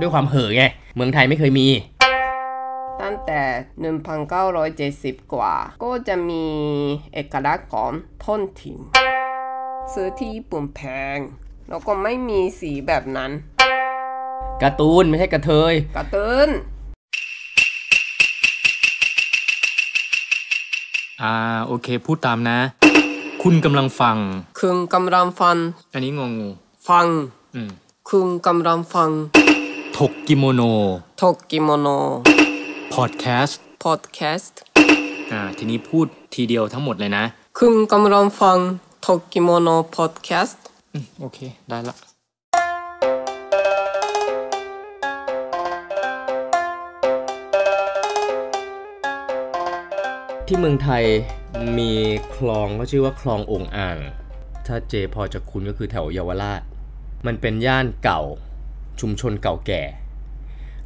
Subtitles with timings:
[0.00, 0.64] ด้วยความเห่อไง
[0.94, 1.68] เมืองไทยไม่เคยมี
[3.02, 3.42] ตั้งแต่
[5.20, 6.44] 1,970 กว่า ก็จะมี
[7.14, 7.90] เอกลักษณ์ของ
[8.24, 8.78] ท้องถิ่น
[9.92, 10.80] ซื้อที่ญี่ปุ่นแพ
[11.16, 11.18] ง
[11.68, 13.30] แล้วก็ไม่มีสีแบบนั้น
[14.62, 16.48] การ์ตูนไม่ใช่กระเทยกระตืน
[21.22, 21.34] อ่า
[21.66, 22.58] โอเคพูดตามนะ
[23.42, 24.16] คุณกำลังฟัง
[24.60, 25.56] คุณกำลังฟัง
[25.92, 26.48] อันนี้งงงู
[26.88, 27.06] ฟัง
[27.54, 27.70] อืม
[28.10, 29.10] คุณกำลังฟัง
[30.00, 30.62] ถกกิโมโน
[31.22, 31.88] ทกกิโมโน
[32.94, 34.58] พอดแคสต์พอดแคสต์
[35.32, 37.24] อ่าทีนี้พูดทีเดียวทั้งหมดเลยนะ
[37.58, 38.58] คุณกำลังฟัง
[39.06, 41.96] ถกกิโมโนพอดแคสต์อืมโอเค ได้ละ
[50.46, 51.04] ที่เมืองไทย
[51.78, 51.92] มี
[52.34, 53.98] คลองก็ชื่อว่าคลององอ่าง
[54.66, 56.62] ถ้าเจพอจะคุ้นก็คือแถวเยาวราช
[57.26, 58.22] มันเป็นย่านเก่า
[59.00, 59.82] ชุมชนเก่าแก่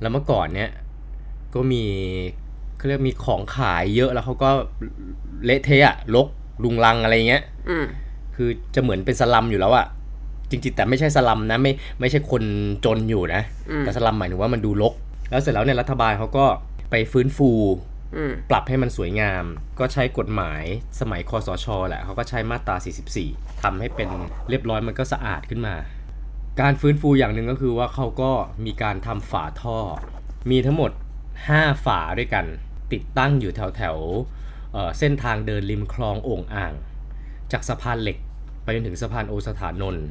[0.00, 0.70] แล้วเมื่อก่อนเนี้ย
[1.54, 1.84] ก็มี
[2.76, 4.50] เขาเรียกมีของขายเยอะแล้วเขาก็
[5.44, 6.26] เละเทะอะรก
[6.64, 7.86] ลุงลังอะไรเงี้ยอืม
[8.34, 9.86] คือจะเหมือนเป็นสลัมอยู่แล้วอะ
[10.50, 12.42] จริงๆแต่ไม่ใช่สลัมนะไม่ไม่ใช่คน
[12.84, 14.94] จนอยู่นะอืมแต่สลัมหมายถึงว่ามันดูรก
[15.30, 16.46] แล้วเสร็จแล้วเนี่ยรัฐบาลเขาก็
[16.90, 17.50] ไปฟื้นฟู
[18.16, 19.44] อืมปรับให้มันสวยงาม
[19.78, 20.62] ก็ใช้กฎหมาย
[21.00, 22.76] สมัยคอสชแหละเขาก็ใช้มาตรา
[23.20, 24.08] 44ทำให้เป็น
[24.48, 25.74] เรียบร้อยมันก็สะอาดขึ้นมา
[26.60, 28.32] การฟื้นฟูอย่างหนึ่งก็คือว่าเขาก็
[28.64, 29.78] มีการทำฝาท่อ
[30.50, 30.90] มีทั้งหมด
[31.38, 32.46] 5 ฝาด้วยกัน
[32.92, 33.96] ติดตั้งอยู่แถวแถว
[34.72, 36.72] เเส้นทางเดินริมคลองโอ่งอ่าง
[37.52, 38.18] จากสะพานเหล็ก
[38.62, 40.06] ไปจนถึงสะพานโอสถานนท์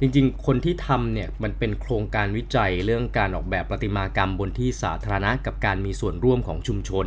[0.00, 7.06] จริงๆ คนที่ทำเนี่ยมันเป็นโครงการวิจัยเรื่องการออกแบบประติมากรรมบนที่สาธารณะกับการมีส่วนร่วมของชุมชน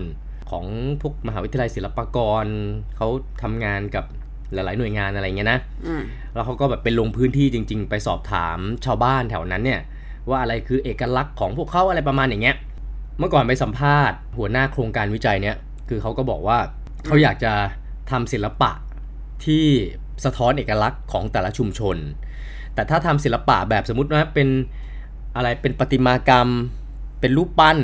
[0.51, 0.65] ของ
[1.01, 2.45] พวกมหาวิทยาลัยศิลปากร
[2.97, 3.07] เขา
[3.41, 4.05] ทำงานกับ
[4.53, 6.01] หลาย ๆ หน่วยงานอะไรเงี้ยนะอืม
[6.33, 9.81] แล้วเขาก็แบบไปลงพื้นที่จริง ๆ ไปสอบถามชาวบ้านแถวนั้นเนี่ย
[10.29, 12.55] ว่าอะไรคือเอกลักษณ์ของพวกเขาอะไรประมาณอย่างเงี้ย
[13.19, 15.55] เมื่อก่อนไปสัมภาษณ์ หัวหน้าโครงการวิจัยเนี่ย
[15.89, 16.57] คือเขาก็บอกว่า
[17.05, 17.53] เขาอยากจะ
[18.11, 18.71] ทำศิลปะ
[19.45, 19.65] ที่
[20.25, 21.97] สะท้อนเอกลักษณ์ของแต่ละชุมชน
[22.75, 24.47] แต่ถ้าทำศิลปะแบบสมมติว่าเป็น
[25.35, 26.49] อะไรเป็นประติมากรรม
[27.19, 27.77] เป็นรูปปั้น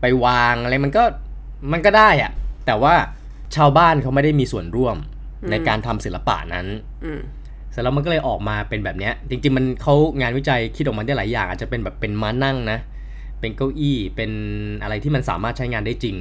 [0.00, 1.04] ไปวางอะไรมันก็
[1.72, 2.32] มันก็ได้อะ
[2.66, 2.94] แต่ว่า
[3.56, 4.96] ชาวบ้านเขาไม่ได้มีส่วนร่วม
[5.50, 6.66] ในการทำศิลปะนั้น
[7.04, 7.20] อืม
[7.70, 12.78] เสร็จแล้วมันก็เลยออกมาเป็นแบบเนี้ย จริง ๆ มันเขางานวิจัยคิดออกมาได้หลายอย่าง อาจจะเป็นแบบเป็นม้านั่งนะ
[13.40, 14.30] เป็นเก้าอี้เป็น
[14.82, 16.16] อะไรที่มันสามารถใช้งานได้จริง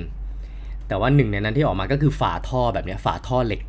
[0.87, 3.61] แต่ว่าหนึ่งในนั้นที่ออกมาก็คือฝาท่อแบบเนี้ยฝาท่อเหล็ก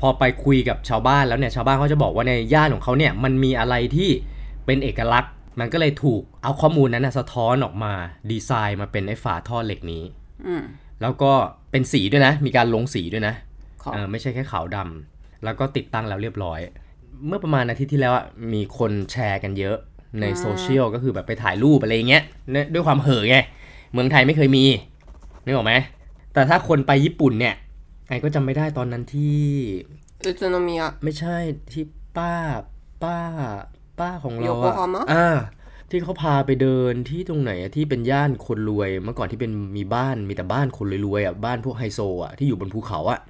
[0.00, 4.10] พอไปคุยกับชาวบ้านแล้วเนี่ยชาวบ้านเขาจะบอกว่าในย่านของเขาเนี่ยมันมีอะไรที่
[4.66, 7.92] เป็นเอกลักษณ์ มันก็เลยถูกเอาข้อมูลนั้นนะสะท้อนออกมา
[8.30, 10.02] ดีไซน์มาเป็นไอ้ฝาท่อเหล็กนี้
[10.46, 10.62] อืม
[11.02, 11.32] แล้วก็
[11.70, 13.49] เป็นสีด้วยนะ มีการลงสีด้วยนะขอเออ
[14.10, 16.58] ไม่ใช่แค่ขาวดำแล้วก็ติดตั้งแล้วเรียบร้อย
[17.26, 19.76] เมื่อประมาณอาทิตย์ที่แล้วอะมีคนแชร์กันเยอะ
[20.20, 23.36] ในโซเชียลก็คือแบบไปถ่ายรูปอะไรเงี้ยเนี่ยด้วยความเห่อไง
[23.92, 24.64] เมืองไทยไม่เคยมี
[25.44, 25.74] นึกออกไหม
[26.34, 27.54] แต่ถ้าคนไปญี่ปุ่นเนี่ย
[28.08, 29.40] ไอ้ก็จำไม่ได้ตอนนั้นที่
[30.24, 31.36] อุตโนมิยะไม่ใช่
[31.72, 31.84] ที่
[32.18, 32.34] ป้า
[33.04, 33.18] ป้า
[34.00, 35.36] ป้าของเราโยโกอะฮาม่าอ่า
[35.90, 43.20] ที่เขาพาไปเดินที่ตรงไหนอะที่เป็นย่านคนรวย เมื่อก่อนที่เป็นมีบ้านมีแต่บ้านคนรวยๆอะบ้านพวกไฮโซอะที่อยู่บนภูเขาอะ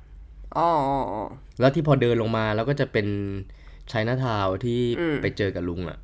[0.56, 1.22] อ๋ออ๋ออ๋อ
[1.60, 3.06] แล้วที่พอเดินลงมาแล้วก็จะเป็น
[3.92, 5.98] ชัยนาทาวน์ที่อืมไปเจอกับลุงอะ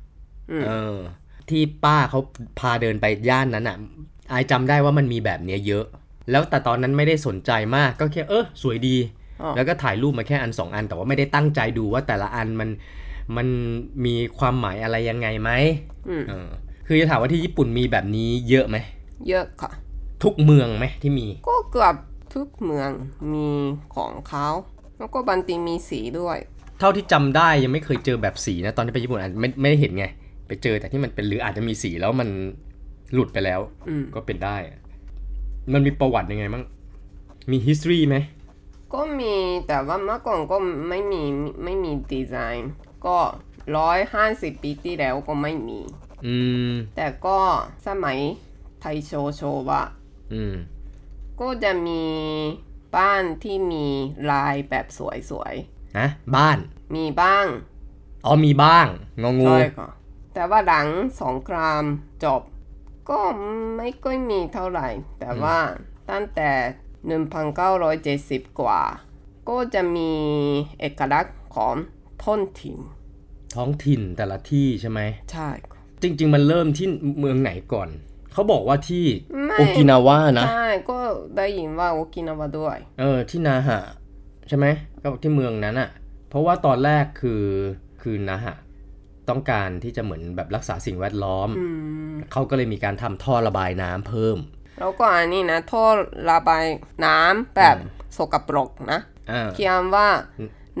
[0.51, 0.97] อืมเออ
[1.49, 2.19] ที่ป้าเขา
[2.59, 3.77] พาเดินไปย่านนั้นอะ
[4.31, 5.85] อายจำได้ว่ามันมีแบบเนี้ยเยอะ
[6.31, 8.97] แล้วแต่ตอนนั้นไม่ได้สนใจมากก็แค่เออสวยดี
[9.41, 12.69] อ๋อแล้วก็ถ่ายรูปมาแค่อันสองอัน แต่ว่าไม่ได้ตั้งใจดูว่าแต่ละอันมัน
[13.37, 13.47] มัน
[14.05, 15.51] มีความหมายอะไรยังไงไหม
[16.09, 16.47] อืมเออ
[16.87, 18.77] คือจะถามว่าที่ญี่ปุ่นมีแบบนี้เยอะไหม
[19.29, 19.71] เยอะค่ะ
[20.23, 21.95] ทุกเมืองไหมที่มี ก็เกือบ
[22.37, 22.91] ทุกเมือง
[23.33, 23.49] มี
[23.95, 24.47] ของเขา
[24.97, 26.37] แล้วก็บางทีมีสีด้วย
[26.79, 30.05] เท่าที่จำได้ยังไม่เคยเจอแบบสีนะตอนที่ไปญี่ปุ่นอาจไม่ไม่ได้เห็นไง
[30.47, 32.29] ไปเจอแต่ที่มันเป็นหรืออาจจะมีสีแล้วมัน
[33.13, 33.59] หลุดไปแล้ว
[33.89, 34.79] อืมก็เป็นได้อะ
[35.73, 36.63] มันมีประวัติยังไงบ้าง
[37.51, 38.17] มี history ไหม
[38.93, 39.35] ก็มี
[39.67, 40.57] แต่ว่าเมื่อก่อนก็
[40.89, 41.23] ไม่มี
[41.63, 42.71] ไม่มีดีไซน์
[43.05, 43.17] ก็
[43.77, 45.79] ร้อยห้าสิบปีที่แล้วก็ไม่มี
[46.25, 46.37] อื
[46.71, 47.37] ม แต่ก็
[47.87, 48.17] สมัย
[48.79, 49.81] ไทโชโชวะ
[50.33, 50.55] อืม
[51.41, 52.03] ก็จะมี
[52.97, 53.85] บ้านที่มี
[54.31, 54.99] ลายแบบส
[55.39, 55.55] วย
[55.97, 57.45] ฮะบ้าน ๆ มีบ้าง
[58.25, 58.87] อ๋อมีบ้าง
[59.21, 59.89] งองู ใช่ค่ะ
[60.33, 60.87] แต่ว่าหลัง
[61.21, 61.83] สงคราม
[62.23, 62.41] จบ
[63.09, 63.19] ก็
[63.77, 64.87] ไม่ค่อยมีเท่าไหร่
[65.19, 65.57] แต่ว่า
[66.09, 66.49] ตั้งแต่
[68.47, 68.81] 1,970 กว่า
[69.49, 70.11] ก็จะมี
[70.79, 71.75] เอกลักษณ์ของ
[72.23, 72.77] ท้องถิ่น
[73.55, 74.99] ท้องถิ่นแต่ละที่ใช่ไหม
[75.31, 76.87] ใช่ค่ะ จริง ๆ มันเริ่มที่
[77.19, 77.89] เมืองไหนก่อน
[78.37, 79.05] เขาบอกว่าที่
[79.45, 80.97] ไม่โอกินาวะนะใช่ก็
[81.37, 83.79] ได้ยินว่าโอกินาวาด้วย เออ ที่นาหะ
[84.47, 84.65] ใช่ไหม
[85.01, 85.89] ก็ที่เมืองนั้นอะ่ะ
[86.29, 87.43] เพราะว่าตอนแรกคือ
[88.01, 88.55] คือนาหะ
[89.29, 91.65] ต้องการที่จะเหมือนแบบรักษาสิ่งแวดล้อมอื
[92.09, 94.37] มเขาก็เลยมีการทำท่อระบายน้ำเพิ่ม
[94.79, 95.83] แล้วก็อันนี้นะท่อ
[96.29, 96.65] ระบาย
[97.05, 97.77] น้ำแบบ
[98.17, 98.99] สกปรกนะ
[99.31, 100.07] อ่าเขียนว่า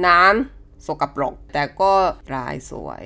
[0.07, 1.93] น้ำสกปรก แต่ก็
[2.35, 3.03] ลายสวย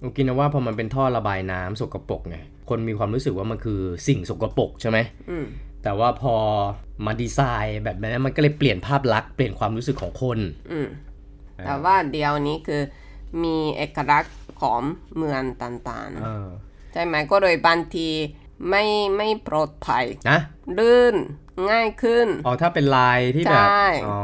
[0.00, 2.38] โอกินาว่าพอมันเป็นท่อระบายน้ำสกปรกไง
[2.70, 4.98] คนมีความรู้สึกว่ามันคือสิ่งสกปรกใช่ไหม
[5.30, 5.46] อืม
[5.82, 6.34] แต่ว่าพอ
[7.06, 10.38] มาดีไซน์แบบนั้นมันก็เลยเปลี่ยนภาพลักษณ์เปลี่ยนความรู้สึกของคน
[10.72, 10.88] อืม
[11.66, 12.82] แต่ว่าเดียวนี้คือ
[13.42, 14.80] มีเอกลักษณ์ของ
[15.16, 18.08] เมืองต่างเออๆใช่ไหมก็เลยบางที
[18.68, 18.84] ไม่
[19.16, 20.38] ไม่ปลอดภัยนะ
[20.78, 21.14] ลื่น
[21.70, 24.18] ง่ายขึ้น อ๋อ ถ้าเป็นลายที่แบบใช่อ๋อ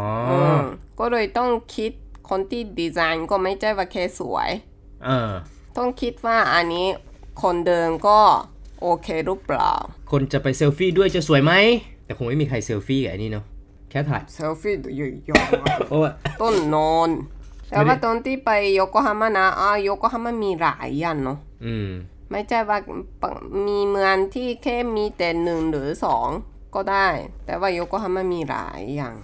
[0.58, 0.60] ม
[1.00, 1.92] ก็เลยต้องคิด
[2.30, 4.50] คนที่ดีไซน์ก็ไม่ใช่ว่าแค่สวย
[5.04, 5.30] เออ
[5.76, 6.86] ต้องคิดว่าอันนี้
[7.42, 8.18] คนเดินก็
[8.80, 9.72] โอเคหรือเปล่า
[10.10, 11.52] คนจะไปเซลฟี่ด้วยจะสวยไหม
[12.04, 13.44] แต่คงไม่มีใครเซลฟี่กับไอ้นี่เนาะ
[13.90, 17.08] แค่ถ่ายเซลฟี่ดูเยอะๆอะโอ้ยต้นนอน
[17.70, 21.88] แต่ว่าตอนที่ไปโยโกฮาม่านะอ่าโยโกฮาม่ามีหลายอย่างเนาะอืม
[22.30, 22.78] ไม่ใช่ว่า
[23.20, 23.30] ปะ
[23.66, 26.28] มีเมืองที่แค่มีแต่หนึ่งหรือสอง
[26.74, 27.08] ก็ได้
[27.46, 29.14] แต่ว่าโยโกฮาม่ามีหลายอย่าง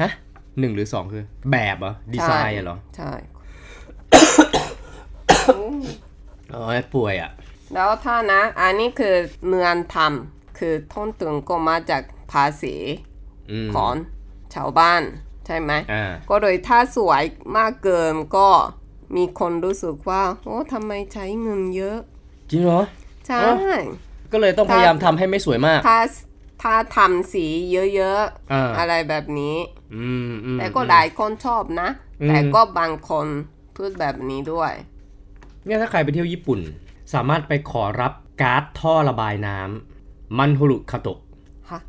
[0.00, 0.10] ฮะ
[0.58, 3.12] หนึ่งหรือสองคือ แบบเหรอดีไซน์อะเหรอ ใช่
[6.54, 6.62] อ๋อ
[6.94, 7.30] ป่วยอะ
[7.74, 9.14] แล้วถ้านะ อันนี้คือ
[9.48, 12.02] เมืองทำคือต้นทุนก็มาจาก
[12.32, 12.74] ภาษี
[13.50, 13.92] อืมของ
[14.54, 15.02] ชาวบ้าน
[15.46, 17.22] ใช่ไหมอ่าก็โดยถ้าสวย
[17.56, 18.48] มากเกินก็
[19.16, 21.98] มีคนรู้สึกว่า โอ้ทำไมใช้เงินเยอะ
[22.50, 22.82] จริงเหรอ
[23.26, 23.54] ใช่เอ้า
[24.32, 25.98] ก็เลยต้องพยายามทำให้ไม่สวยมาก ถ้า
[26.62, 28.20] ถ้าทำสีเยอะ
[28.52, 29.56] อ่าๆอะไรแบบนี้
[29.96, 31.88] อืมอืมแต่ก็หลายคนชอบนะ
[32.22, 33.26] อืมแต่ก็บางคน
[33.76, 34.72] พูดแบบนี้ด้วย
[35.64, 36.60] เนี่ยถ้าใครไปเที่ยวญี่ปุ่น
[37.12, 38.12] สามารถไปขอรับ
[38.42, 41.18] การ์ดท่อระบายน้ำマンホールカード
[41.70, 41.80] ฮะ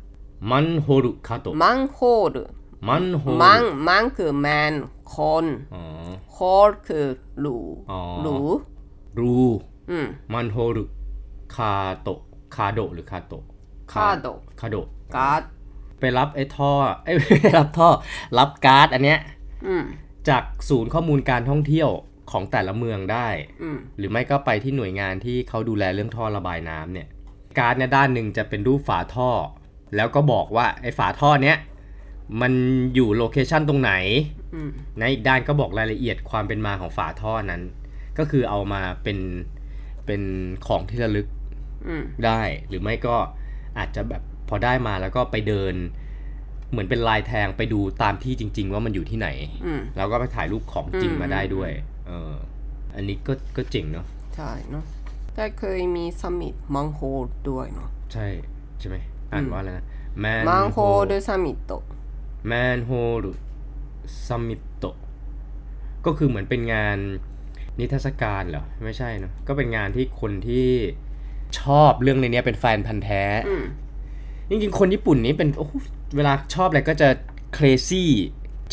[0.50, 2.00] マンホールカード マンホー
[2.30, 2.32] ル
[2.88, 4.72] マンホール マン マン คือ man
[5.14, 5.82] คนอ๋อ
[6.32, 6.38] ホー
[6.68, 7.06] ル คือ
[7.40, 7.58] รู
[7.90, 8.36] อ๋อรู
[9.20, 9.38] รู
[9.90, 11.72] อืม マンホールカー
[12.02, 14.86] ド カード หรือ カード カード カード
[15.16, 15.42] การ์ด
[16.00, 16.72] ไปรับไอ้ท่อ
[17.04, 17.88] เอ้ยไม่รับท่อ
[18.38, 19.20] รับการ์ดอันเนี้ย
[19.66, 19.84] อืม
[20.28, 21.90] จากศูนย์ข้อมูลการท่องเที่ยว
[22.30, 23.28] ของแต่ละเมืองได้
[23.62, 27.08] อืมหรือไม่ก็ไปที่หน่วยงานที่เขาดูแลเรื่องท่อระบายน้ำเนี่ย
[27.58, 29.30] การ์ดเนี่ยด้านหนึ่งจะเป็นรูปฝาท่อ
[29.96, 31.58] แล้วก็บอกว่าไอ้ฝาท่อเนี้ย
[32.40, 32.52] มัน
[32.94, 33.92] อยู่ location ตรงไหน
[34.54, 37.62] อืมในอีกด้านก็บอกรายละเอียดความเป็นมาของฝาท่อนั้น
[38.18, 39.18] ก็คือเอามาเป็น
[40.06, 40.22] เป็น
[40.66, 41.26] ของที่ระลึก
[41.88, 43.16] อืมได้ หรือไม่ก็
[43.78, 45.74] อาจจะแบบพอได้มาแล้วก็ไปเดิน
[46.70, 49.28] เหมือนเป็นลายแทงไปดูตามที่จริง ๆ ว่ามันอยู่ที่ไหน
[49.66, 51.70] อืมแล้วก็ไปถ่ายรูปของจริงอืมมาได้ด้วย
[52.06, 52.34] เออ
[52.94, 54.06] อันนี้ก็ก็เจ๋งเนาะ
[54.36, 54.84] ใช่เนาะ
[55.34, 58.26] แต่เคยมี summit マンホール ด้วยเนาะใช่
[58.78, 58.96] ใช่ไหม
[59.32, 59.86] อ่านว่าอะไรนะ
[60.20, 60.78] man マンホー
[61.10, 61.72] ルサミット
[62.46, 62.90] マンホー
[63.24, 64.84] ルサミット
[66.06, 66.98] ก็คือเหมือนเป็นงาน
[67.78, 70.70] นิทรรศการเหรอ ไม่ใช่เนอะก็เป็นงานที่คนที่
[71.60, 73.64] ชอบเรื่องในเนี้ยเป็นแฟนพันธ์แท้อืม
[74.48, 75.72] จริงๆคนญี่ปุ่นนี้เป็นโอ้โห
[76.16, 77.08] เวลาชอบอะไรก็จะ
[77.54, 78.10] เครซี่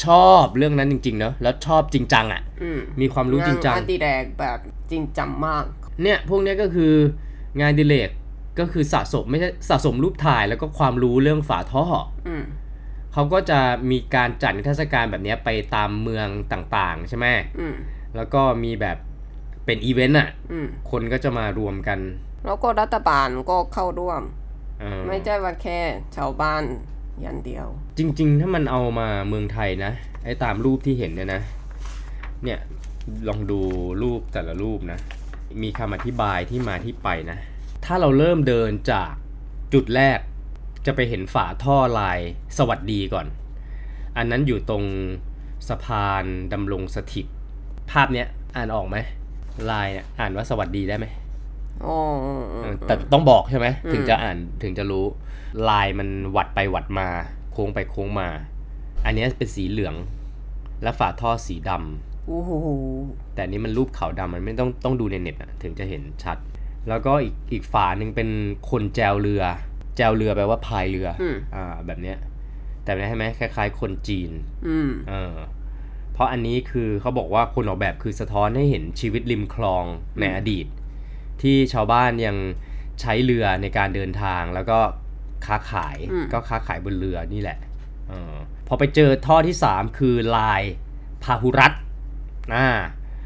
[0.06, 4.60] ชอบเรื่องนั้นจริง ๆ เนอะแล้วชอบจริงจังอะ่ะอืมมีความรู้จริงจังงานอดิเรกแบบ
[4.92, 5.64] จริงจังมาก
[6.04, 6.94] เนี่ยพวกเนี้ยก็คือ
[7.60, 8.10] งานอดิเลก
[8.60, 11.84] ก็คือสะสมไม่ใช่สะสมรูปถ่ายแล้วก็ความรู้เรื่องฝาท่อ
[12.28, 12.44] อืม
[13.14, 13.60] เขาก็จะ
[13.92, 17.28] มีการจัดนิทรรศการแบบเนี้ยไปตามเมืองต่างๆ ใช่ไหม
[17.60, 17.76] อืม
[18.16, 18.98] แล้วก็มีแบบ
[19.66, 22.00] เป็นอีเวนต์อะอืมคนก็จะมารวมกัน
[22.46, 24.22] แล้วก็รัฐบาลก็เข้าร่วม
[24.80, 25.80] เออไม่ใช่ว่าแค่
[26.16, 26.64] ชาวบ้าน
[27.22, 29.92] อย่างเดียว จริง ๆ ถ้ามันเอามาเมืองไทยนะ
[30.26, 31.42] ไอ้ตามรูปที่เห็นเนี่ยนะ
[32.44, 32.60] เนี่ย
[33.28, 33.60] ลองดู
[34.02, 35.00] รูปแต่ละรูปนะ
[35.64, 37.38] มีคำอธิบายที่มาที่ไปนะ
[37.86, 39.12] ถ้าเราเริ่มเดินจาก
[39.74, 40.20] จุดแรก
[40.86, 42.20] จะไปเห็นฝาท่อลาย
[42.58, 43.28] สวัสดีก่อน
[44.18, 44.84] อันนั้นอยู่ตรง
[45.70, 46.24] สะพาน
[46.54, 47.26] ดำรงสถิต
[47.92, 48.98] ภาพเนี้ยอ่านออกไหม
[49.72, 51.06] ลายเนี่ยอ่านว่าสวัสดีได้ไหม
[52.88, 55.06] แต่ต้องบอกใช่ไหมอืมถึงจะอ่านถึงจะรู้
[55.70, 57.08] ลายมันหวัดไปหวัดมา
[57.52, 58.30] โค้งไปโค้งมา
[59.06, 59.96] อันเนี้ยเป็นสีเหลือง
[60.84, 62.52] และฝาท่อสีดำโอ้โห
[63.34, 66.38] แต่อันนี้มันรูปขาวดำมันไม่ต้องต้องดูในเน็ตอะถึงจะเห็นชัด
[66.90, 68.30] แล้วก็อีกอีกฝาหนึ่งเป็น
[68.70, 69.44] คนแจวเรือ
[69.98, 72.18] แจวเรือแปลว่าพายเรืออมอ่าแบบเนี้ย
[72.84, 74.32] แต่ไม่ใช่ไหมคล้าย ๆ คนจีน
[74.68, 75.36] อืมเออ
[76.14, 79.86] เพราะอันนี้คือเขาบอกว่าคนออกแบบคือสะท้อนให้เห็นชีวิตริมคลอง
[80.20, 80.66] ในอดีต
[81.42, 82.38] ที่ชาวบ้านยัง
[83.02, 84.80] ใช้เรือในการเดินทางแล้วก็
[85.46, 87.58] ค้าขายอืมก็ค้าขายบนเรือนี่แหละ
[88.10, 88.36] เออ
[88.68, 90.62] พอไปเจอท่อที่ 3 คือลาย
[91.24, 91.74] พาหุรัต
[92.56, 92.68] อ่า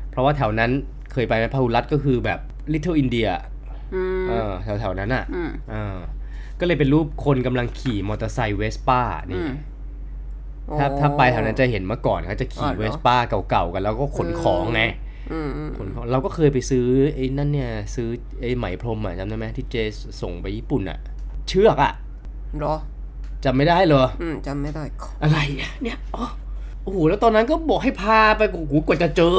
[0.09, 0.71] เพราะว่าแถวนั้น
[1.11, 2.39] เคยไปไหมพาหุรัตก็คือแบบ
[2.73, 3.31] Little India
[3.95, 5.97] อืมเออแถวแถวๆนั้นอะอืมเออ
[6.59, 9.53] ก็เลยเป็นรูปคนกำลังขี่มอเตอร์ไซค์เวสป้านี่อืม
[10.79, 13.17] ถ้าโอ้ถ้าไปแถวนั้นจะเห็นเมื่อก่อนเขาจะขี่อ๋อเหรอเวสป้า
[13.49, 15.04] เก่าๆกันแล้วก็ขนของไงอืมอืม
[15.77, 18.07] ขนของเราก็เคยไปซื้อไอ้นั่นเนี่ย ซื้อ
[18.41, 19.75] ไอ้ไหมพรมอะจำได้ไหมที่เจ
[20.21, 20.97] ส่งไปญี่ปุ่นอะ
[21.47, 21.91] เชือกอะ
[22.57, 22.75] เหรอ
[23.45, 26.25] จำไม่ได้เหรออืมจำไม่ได้ค่ะอะไรเนี่ยเนี่ยอ๋อ
[26.83, 29.37] โอ้โหแล้วตอนนั้นก็บอกให้พาไปโอ้โหกว่าจะเจอ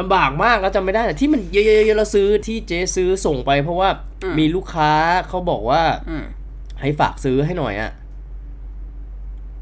[0.00, 3.88] ลำบากมากแล้วจำไม่ได้แต่ที่มันเยอะๆๆเราซื้อที่เจ๊ซื้อส่งไป เพราะว่า
[4.38, 4.90] มีลูกค้า
[5.28, 6.24] เขาบอกว่าอืม
[6.80, 7.90] ให้ฝากซื้อให้หน่อยอะ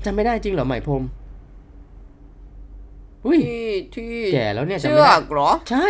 [0.04, 1.17] จำไม่ได้จริงเหรอไหมพรมอุ้ย
[3.44, 5.86] ที่ที่แก่แล้วเนี่ยจำเชืไม่อได้กเหรอ ใช่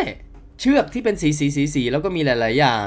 [0.60, 2.86] เชือกที่เป็นสีสีสีสีแล้วก็มีหลาย ๆ อย่าง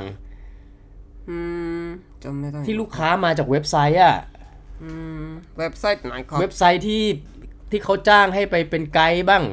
[1.30, 1.38] อื
[1.84, 1.86] ม
[2.24, 4.18] จำไม่ได้ที่ลูกค้ามาจากเว็บไซต์อะ
[4.84, 4.92] อื
[5.24, 5.26] ม
[5.60, 7.04] เว็บไซต์ไหนครับเว็บไซต์ที่
[7.72, 9.44] ที่เขาจ้างให้ไปเป็นไกด์บ้าง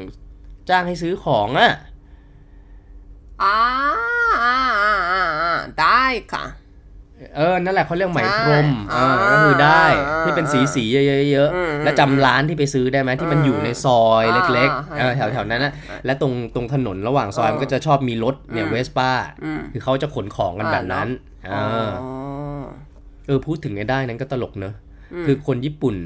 [0.71, 1.73] จ้างให้ซื้อของอะ
[3.43, 3.59] อ่า
[4.43, 6.03] อ่าอ่าอ่าอ่าได้
[6.33, 6.45] ค่ะ
[7.37, 15.73] เออ นั่นแหละเขาเรียกไหมพรมใช่เออก็คือได้อ่าที่เป็นสีสีเยอะอืมๆแล้วจำร้านที่ไปซื้อได้ไหมที่มันอยู่ในซอยอ่าเล็กอ่าๆเออแถวๆนั้นนะ
[16.05, 19.11] และตรงตรงถนนระหว่างซอยเออมันก็จะชอบมีรถเนี่ยอืมเวสป้า
[19.45, 21.09] อืมคือเขาจะขนของกันแบบนั้น
[21.47, 21.63] เออ๋อ
[22.61, 22.63] อ
[23.27, 24.75] เออพูดถึงไอ้ได้นั้นก็ตลกเนอะ
[25.27, 25.97] คือคนญี่ปุ่น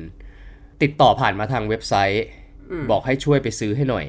[0.82, 2.24] ติดต่อผ่านมาทางเว็บไซต์
[2.90, 4.06] บอกให้ช่วยไปซื้อให้หน่อย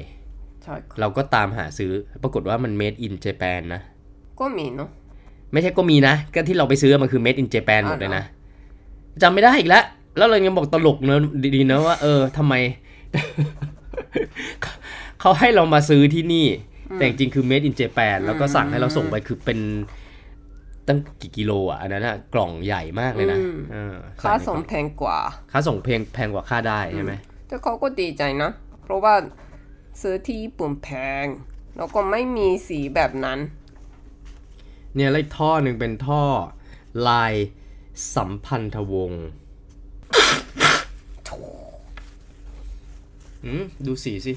[0.64, 1.92] ใช่ค่ะเราก็ตามหาซื้อ
[2.22, 3.80] ปรากฏว่ามัน made in Japan นะ
[4.40, 4.88] ก็มีเนาะ
[5.54, 8.24] ไม่ใช่ก็มีนะ ก็ที่เราไปซื้อมันคือ made in Japan อ่าหมดเลยนะ
[9.22, 9.84] จำไม่ได้อีกแล้ว
[10.16, 11.18] แล้วเรายังบอกตลกเนอะ
[11.56, 12.54] ดีๆเนอะว่า เออทำไม
[15.20, 16.46] เขาให้เรามาซื้อที่นี่
[16.94, 19.58] แต่จริงๆคือ made in Japan แล้วก็สั่งให้เราส่งไปคือเป็น
[20.88, 23.38] ตั้งกี่กิโลอะ อันนั้นอะกล่องใหญ่มากเลยนะ
[23.72, 25.18] เออค่าใในกส่ล่งองแพงกว่า
[25.52, 27.12] ค่าส่งเพลงแพงกว่าค่าได้ใช่ไหม
[27.48, 28.50] แต่เขาก็ดีใจนะ
[28.84, 29.14] เพราะว่า
[30.02, 30.88] ซื้อที่ญี่ปุ่นแพ
[31.22, 31.24] ง
[31.76, 33.38] แล้วก็ไม่มีสีแบบนั้น
[34.96, 36.22] เนี่ยแล้วอีกท่อหนึ่งเป็นท่อ
[37.08, 37.32] ลาย
[38.14, 39.26] สัมพันธวงศ์
[43.44, 44.32] อืมดูสีสิ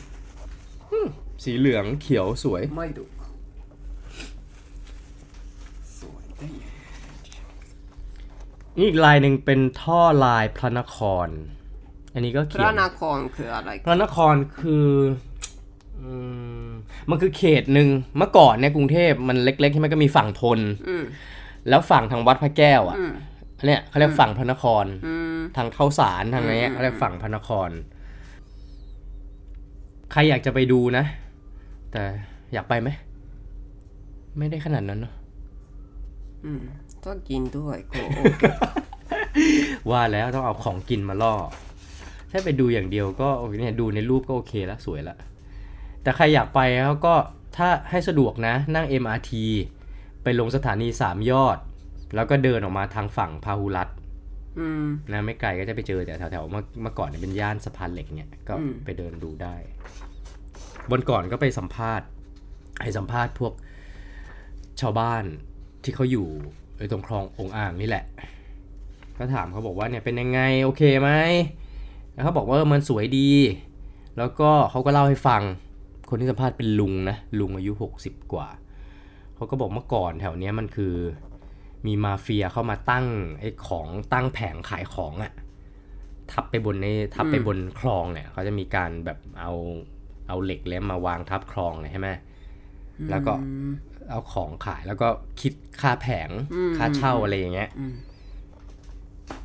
[0.91, 1.07] อืม
[1.43, 3.05] สีเหลืองเขียวสวย ไม่ดู
[5.99, 6.65] สวยได้ไง
[8.77, 11.27] นี่อีกลายหนึ่งเป็นท่อลายพระนคร
[12.13, 15.26] อันนี้ก็พเขียระนนครคืออะไร พระนครคืออื
[16.67, 16.69] ม
[17.09, 17.87] มันคือเขตหนึ่ง
[18.17, 21.03] เมื่อก่อนเนี่ยกรุงเทพมันเล็กๆใช่ไหมก็มีฝั่งทนอืม
[21.69, 23.13] แล้วฝั่งทางวัดพระแก้วอะอืม
[23.59, 27.69] อันเนี่ยเขาเรียกฝั่งพระนครอืมทางเข้าสารทางอะไรเงี้ยอืมเขาเรียกฝั่งพระนคร
[30.11, 31.05] ใครอยากจะไปดูนะ
[31.91, 32.03] แต่
[32.53, 32.89] อยากไปไหม
[34.37, 35.13] ไม่ได้ขนาดนั้นเนอะ
[36.45, 36.61] อืม
[37.05, 37.95] ต้องกินด้วยโก
[39.89, 41.35] ว่าแล้วต้องเอาของกินมาล่อ
[42.31, 45.17] ถ้าไปดูอย่างเดียวก็โอเคเนี่ยดูในรูปก็โอเคแล้วสวยแล้ว
[46.07, 47.15] แต่ใครอยากไปแล้วก็
[47.57, 49.31] ถ้าให้สะดวกนะนั่ง MRT
[50.23, 51.57] ไปลงสถานีสามยอด
[52.15, 53.97] แล้วก็เดินออกมาทางฝั่งพาหุรัตน์
[54.59, 59.55] อืมนะไม่ไกลก็จะไปเจอแต่แถวๆเมื่อเมื่อก่อนเนี่ยเป็นย่านสะพานเหล็กเนี่ยก็อืมไปเดินดูได้
[60.91, 62.07] วันก่อนก็ไปสัมภาษณ์
[62.81, 63.53] ให้สัมภาษณ์พวก
[64.81, 65.23] ชาวบ้าน
[65.83, 66.27] ที่เขาอยู่
[66.77, 68.05] ไอ้ตรงคลององอ่างนี่แหละ
[69.17, 71.09] ก็ถามเขาบอกว่าเนี่ยเป็นยังไงโอเคไหม
[72.13, 73.29] แล้วเขาบอกว่าเออมันสวยดี
[74.17, 75.43] แล้วก็เขาก็เล่าให้ฟัง
[76.09, 77.71] คนที่สัมภาษณ์เป็นลุงนะลุงอายุ
[78.01, 78.47] 60 กว่า
[79.35, 80.93] เขาก็บอกเมื่อก่อนแถวเนี้ยมันคือ
[81.85, 83.05] มีมาเฟียเข้ามาตั้ง
[83.39, 85.33] ไอ้ของตั้งแผงขายของอะ่ะ
[86.31, 89.53] ทับไปบนในทับไปบนคลองเนี่ยเขาจะมีการแบบเอา
[90.27, 92.09] เอาเหล็กแหลมมาวางทับคลองเลยใช่ไหม
[93.09, 93.33] แล้วก็
[94.09, 95.07] เอาของขายแล้วก็
[95.41, 97.93] คิดค่าแผงอืมค่าเช่าอะไรอย่างเงี้ยอืม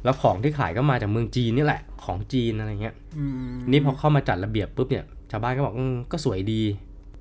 [0.04, 6.62] แล้วของที่ขายก็มาจากเมืองจีนนี่แหละ ของจีนอะไรเงี้ยอืมนี่พอเข้ามาจัดระเบียบปุ๊บเนี่ย ชาวบ้านก็บอกอืมก็สวยดี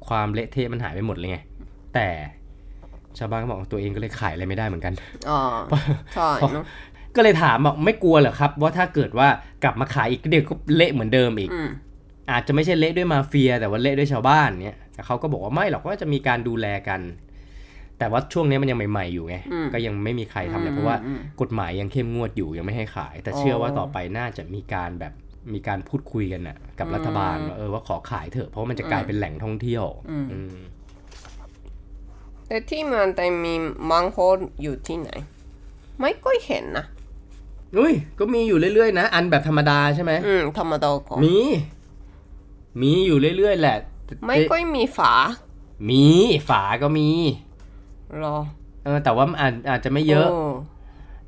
[0.07, 1.37] ความเละเทะมันหายไปหมดเลยไง
[1.93, 2.07] แต่
[3.17, 4.93] ชาวบ้านก็บอกตัวเองก็เลยขายอะไรไม่ได้เหมือนกัน
[5.29, 5.39] อ๋อ
[6.13, 6.65] ใช่เนาะ
[7.15, 9.27] ก็เลยถามบอกไม่กลัวเหรอครับ ว่าถ้าเกิดว่า
[9.63, 11.69] กลับมาขายอีกเดี๋ยวก็เละเหมือนเดิมอีกอืม
[12.31, 17.01] อาจจะไม่ใช่เละด้วยมาเฟีย แต่ว่าเละด้วยชาวบ้านเนี่ยแต่เขาก็บอกว่าไม่หรอกก็จะมีการดูแลกัน
[17.99, 25.13] แต่ว่าช่วงนี้มันยังใหม่ๆอยู่ไงอืมก็ยังไม่มีใครทำเลยอืมเพราะว่าอืมกฎหมายยังเข้มงวดอยู่ยังไม่ให้ขาย แต่อ๋อเชื่อว่าต่อไปน่าจะมีการแบบ
[25.53, 30.55] มีการพูดคุยกันน่ะกับอืมรัฐบาลว่าเออว่าขอขายเถอะเพราะว่ามันจะกลายเป็นแหล่งท่องเที่ยวอืมอืม
[32.47, 33.53] แต่ที่เมืองไทยมี
[33.89, 34.17] มังโฮ
[34.61, 35.09] อยู่ที่ไหน
[36.01, 36.85] ไม่ค่อยเห็นนะ
[37.77, 41.37] อุ้ยก็มีอยู่เรื่อยๆนะ อันแบบธรรมดาใช่ไหมอืมธรรมดาก่อนมี
[42.81, 43.77] มีอยู่เรื่อยๆแหละ
[44.27, 45.13] ไม่ค่อยมีฝา
[45.89, 46.05] มี
[46.49, 47.09] ฝาก็มี
[48.19, 48.37] หรอ
[48.83, 50.33] เออแต่ว่ามันอาจอาจจะไม่เยอะโ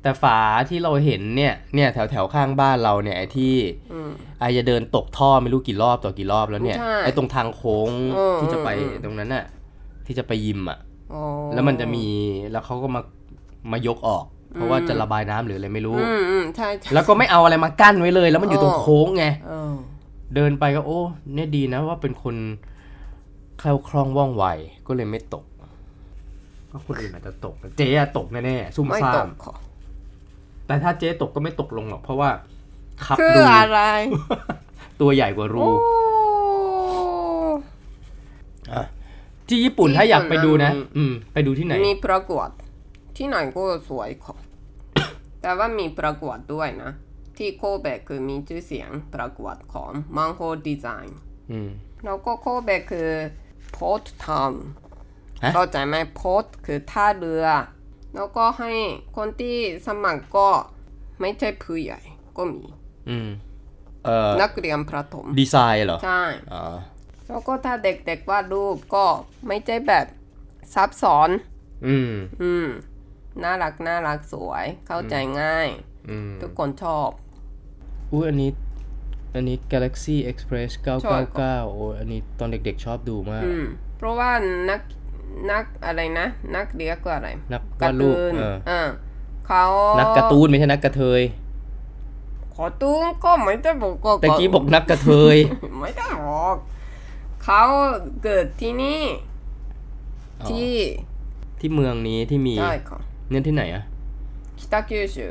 [0.04, 3.54] แต่ฝาที่เราเห็นเนี่ยเนี่ยแถวแถวๆข้างบ้านเราเนี่ยไอ้ที่
[3.92, 9.44] อืมไอจะเดินตกท่อไม่รู้กี่รอบต่อกี่รอบแล้วเนี่ยใช่ไอ้ตรงทางโค้งเออที่จะไปเออเออตรงนั้นน่ะ
[10.06, 10.78] ที่จะไปยิมอะ
[11.12, 11.22] อ๋อ
[11.54, 12.06] แล้วมันจะมี
[12.52, 13.00] แล้วเขาก็มา
[13.72, 19.74] มายกออก เพราะว่าจะระบายน้ำหรืออะไรไม่รู้อืมอืมใช่ใช่แล้วก็ไม่เอาอะไรมากั้นไว้เลย แล้วมันอยู่ตรงเออโค้งไงเออ
[20.34, 21.00] เดินไปก็โอ้
[21.34, 22.36] เนี่ยดีนะว่าเป็นคน
[23.58, 24.44] แคล่วคล่องว่องไว
[24.86, 25.44] ก็เลยไม่ตก
[26.70, 29.54] ก็คนอื่นอาจจะตกเจ๊อะตกแน่ๆซุ่มไม่ซ่าตมกค่ะ
[30.66, 32.30] แต่ถ้าเจ๊ตกก็ไม่ตกลงหรอก เพราะว่า
[33.04, 33.80] คับคือรูอะไร
[35.00, 35.70] ตัวใหญ่กว่ารูโอ้
[38.72, 38.82] อะ
[39.48, 42.48] ที่ญี่ปุ่นถ้าอยากไปดูนะญี่ปุ่นนะ อืม ไปดูที่ไหน มีประกวด
[43.16, 44.36] ที่ไหนก็สวยค่ะ
[45.42, 46.92] แต่ว่ามีประกวดด้วยนะ
[47.36, 51.18] ที่โคเบะคือมีชื่อเสียงประกวดของมังโฮดีไซน์
[51.50, 51.70] อืม
[52.04, 53.08] แล้วก็โคเบะคือ
[53.72, 54.64] โพสต์ทาวน์
[55.42, 57.44] ฮะเข้าใจไหมโพสต์คือท่าเรือ
[58.14, 58.72] แล้วก็ให้
[59.16, 59.56] คนที่
[59.86, 60.48] สมัครก็
[61.20, 62.00] ไม่ใช่ผู้ใหญ่
[62.36, 62.64] ก็มี
[63.08, 63.28] อืม
[64.04, 66.64] เอ่อนักเรียนประถมดีไซน์เหรอ ใช่อ๋อ
[67.28, 69.04] แล้วก็ถ้าเด็กๆวาดรูปก็
[69.46, 70.06] ไม่ใช่แบบ
[70.74, 71.30] ซับซ้อน
[71.86, 72.66] อืม อืม
[73.42, 75.68] น่ารักน่ารักสวย เข้าใจง่าย
[76.08, 77.08] อืมทุกคนชอบ
[78.12, 78.50] อุ้ยอันนี้
[79.34, 81.00] อันนี้ Galaxy Express ชอบ
[81.36, 83.64] 999 โอ้ยอันนี้ตอนเด็กๆชอบดูมาก อืม
[83.98, 84.30] เพราะว่า
[84.70, 84.80] นัก
[85.50, 86.26] นักอะไรนะ
[86.56, 88.32] นักเดียกว่าอะไร นักการ์ตูน
[88.70, 88.78] อ่
[89.46, 89.64] เขา
[89.98, 91.22] นักการ์ตูนไม่ใช่นักกระเทย
[92.54, 95.36] ขอตูนก็ไม่ได้บอกก็ตะกี้บอกนักกระเทย
[95.80, 96.56] ไม่ได้บอก
[97.44, 97.62] เขา
[98.22, 99.02] เกิดที่นี่
[100.48, 100.72] ที่
[101.60, 102.54] ที่เมืองนี้ที่มี
[103.30, 103.84] เนี่ยที่ไหนอะ
[104.58, 105.26] คิตาคิวชู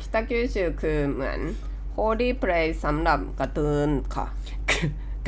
[0.00, 1.40] คิตาคิวชูคือเหมือน
[1.92, 4.26] โฮลี่เพลย์สำหรับกระตูนค่ะ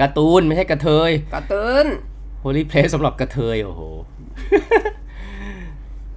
[0.00, 1.86] กระตูนไม่ใช่กระเทยกระตูน
[2.42, 3.82] Holy Place สำหรับกระเทย โอ้โห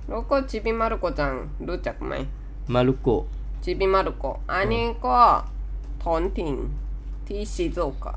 [0.08, 1.34] แล้วก็ชิบิมารุโกะจัง
[1.68, 2.13] รู้จักไหม
[2.74, 3.24] มารุโกะ
[3.63, 5.20] ชิบิมารุโกะอันนี้ก็
[6.04, 6.54] ท้องถิ่น
[7.28, 8.16] ที่ชิโซโอกะ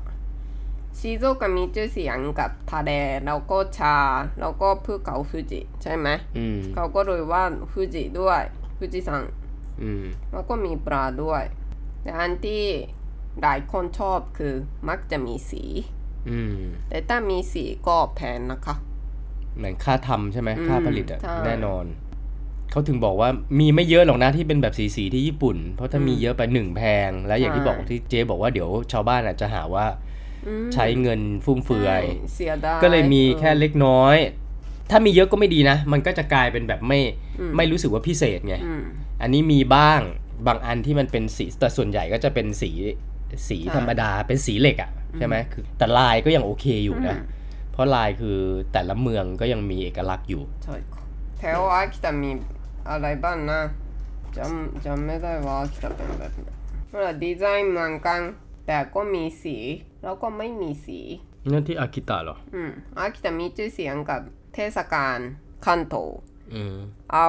[0.97, 2.91] ชิโซโอกะมีชื่อเสียงกับทะเล
[3.25, 3.97] แล้วก็ชา
[4.39, 6.07] แล้วก็ภูเขาฟูจิใช่ไหม
[6.37, 8.41] อืมเขาก็เลยว่าฟูจิด้วย
[8.77, 9.23] ฟูจิซัง
[9.81, 11.43] อืมแล้วก็มีปลาด้วย
[12.01, 12.65] แต่อันที่
[13.41, 14.53] หลายคนชอบคือ
[14.89, 15.94] มักจะมีสีอืม
[16.89, 18.75] แต่ถ้ามีสีก็แพงนะคะ
[19.57, 21.85] เหมือนค่าทำใช่ไหมอืมค่าผลิตอะใช่แน่นอน
[22.71, 23.29] เขาถึงบอกว่า
[23.59, 29.85] มีไม่เยอะหรอกนะที่เป็นแบบสีสีๆที่ญี่ปุ่น เพราะถ้ามีเยอะไปหนึ่งแพง แล้วอย่างที่ใช่บอกที่เจ๊บอกว่าเดี๋ยวชาวบ้านอาจจะหาว่า
[30.47, 32.03] อืมใช้เงินฟุ่มเฟือย
[32.35, 34.15] เสียดายก็เลยมีแค่ออเล็กน้อย
[34.91, 36.99] ถ้ามีเยอะก็ไม่ดีนะ มันก็จะกลายเป็นแบบไม่
[37.39, 38.83] อืมไม่รู้สึกว่าพิเศษไงอืม
[39.21, 40.01] อันนี้มีบ้าง
[40.47, 42.71] บางอันที่มันเป็นสีแต่ส่วนใหญ่ก็จะเป็นสี
[43.49, 47.35] สีใช่ธรรมดาเป็นสีเหล็กอะ่ะใช่ไหมคือแต่ลายก็ยังโอเคอยู่นะอืม
[47.75, 48.39] เพราะลายคือ
[48.73, 51.01] แต่ละเมืองก็ยังมีเอกลักษณ์อยู่ใช่ค่ะ
[51.39, 52.31] แถวอากิตะมี
[52.89, 53.61] อะไรบ้างนะ
[54.37, 56.47] จำจำไม่ได้ว่าอากิตะเป็นแบบไหน
[56.91, 58.21] เวลาดีไซน์เหมือนกัน
[58.67, 59.57] แต่ก็มีสี
[60.03, 60.99] แล้วก็ไม่มีสี
[61.51, 64.21] นั่นที่อากิตะเหรอ อืมอากิตะมีชื่อเสียงกับ
[64.53, 65.17] เทศกาล
[65.65, 65.95] คันโต
[66.53, 66.75] อืม
[67.13, 67.27] เอา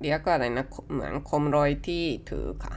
[0.00, 2.74] เรียกว่าอะไรนะ เหมือนโคมรอยที่ถือค่ะ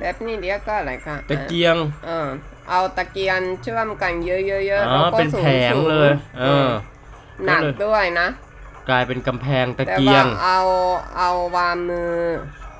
[0.00, 2.28] แบบนี้เรียกว่าอะไรคะตะเกียง เออ
[2.68, 6.68] เอาตะเกียงเชื่อมกันเยอะๆๆอ๋แล้วอก็เป็นสูแผงๆเลย เออ
[7.44, 8.28] หนักก็เลยด้วยนะ
[8.88, 10.58] กลายเป็นกำแพงตะแต่เกียว่างเอา
[11.16, 12.14] เอาวางมือ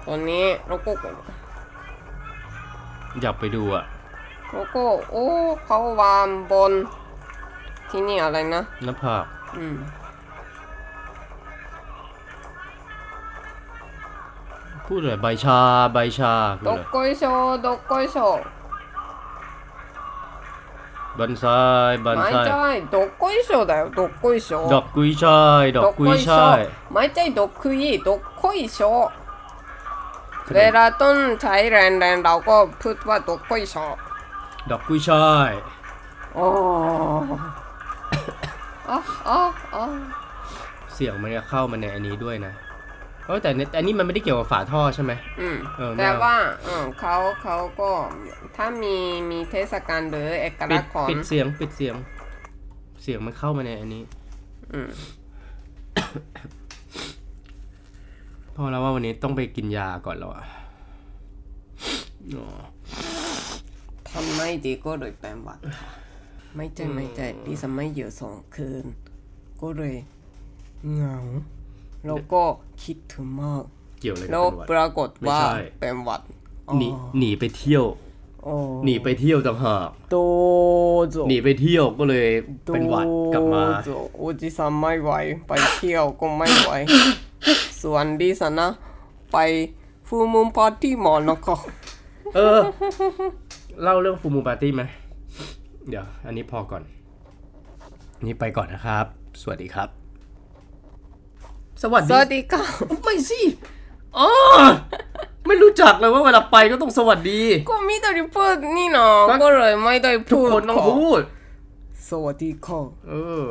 [0.07, 0.91] ตัวนี้แล้วก็
[3.23, 3.85] อยากไปดูอะ
[4.53, 5.27] แล้วก็โอ้
[5.65, 6.73] เขาวางบน
[7.91, 9.25] ที่นี่อะไรนะหน้าผาก
[9.59, 9.77] อืม
[14.88, 15.60] พูดเลยใบชา
[15.94, 17.34] ใบชาคือ ど อะไร っこいしょ
[17.66, 18.28] どっこいしょ
[21.20, 26.60] บันไซายบัน ไม่ ไซาย ใช่どっこいしょだよどっこいしょ ดอกกุยช่ายดอกกุยช่าย
[26.94, 28.80] ไม่ใช่ดอกคุยดอกคุยโช
[30.56, 33.76] เวลาต้องใช้แรงๆเราก็พูดว่าดอกคุยโช
[34.70, 35.52] ดอกกุยช่าย
[36.36, 36.46] โอ้
[38.90, 38.98] อ๋อ
[39.30, 39.42] อ๋อ
[39.76, 39.84] อ๋อ
[40.94, 42.54] เสียงมันจะเข้ามาในอันนี้ด้วยนะ
[43.29, 46.37] เออแต่ในอันนี้มันไม่ได้เกี่ยวกับฝาท่อใช่ไหม อืมเออไม่แต่เอา ว่า
[46.67, 47.91] อืมเขาเขาก็
[48.57, 48.97] ถ้ามี
[49.31, 51.95] มีเทศกาลหรือเอกปิลัดกษณ์ของปิดเสียงปิดเสียง
[53.03, 54.03] เสียงมันเข้ามาในอันนี้
[54.73, 54.91] อืม
[58.57, 60.45] พอแล้วว่าวันนี้ต้องไปกินยาก่อนแล้วอะ
[62.35, 62.47] อ๋อ
[64.11, 65.89] ทำไม่ดีก็เลยเป็นหวัดค่ะ
[66.57, 68.85] ไม่ใช่ไม่ใช่ดิฉันไม่อยู่สองคืน
[69.61, 69.95] ก็เลย
[70.95, 71.17] เหงา
[72.07, 72.43] แล้วก็
[72.85, 73.63] คิดถึงมาก
[74.01, 76.21] เกี่ยวอะไรกับแล้วเป็นหวัด ปรากฏว่าไม่ใช่ เป็นหวัด
[76.79, 77.85] หนีหนีไปเที่ยว
[78.45, 80.17] โอ้หนีไปเที่ยวต่างหากโด
[81.11, 82.29] โจหนีไปเที่ยวก็เลย
[82.73, 85.13] เป็นหวัดกลับมาโดโจโอจิซันไม่ไหว
[85.49, 86.71] ไปเที่ยวก็ไม่ไหว
[87.83, 88.69] ส่วนดิฉันนะ
[89.33, 89.37] ไป
[90.09, 91.57] ฟูมูลปาร์ตี้หมอนะคะ
[92.35, 92.61] เออ
[93.83, 94.83] เล่าเรื่องฟูมูปาร์ตี้ไหม
[95.89, 96.83] เดี๋ยว อันนี้พอก่อน
[98.25, 99.05] นี่ไปก่อนนะครับ
[99.41, 99.98] สวัสดีครับ
[101.83, 102.63] สวัสสดีวัสดีค่ะ
[103.05, 103.41] ไม่สิ
[104.19, 104.29] อ๋อ
[105.47, 111.21] ไม่รู้จักเลยว่าเวลาไปก็ต้องสวัสดีก็มิโดริพูดนี่เนาะก็ก็เลยไม่ได้ทุกพูดคนต้องค่ะพูด
[112.09, 113.13] สวัสดีค่ะเอ
[113.43, 113.45] อ